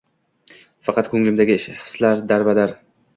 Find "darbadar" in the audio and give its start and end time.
2.33-2.75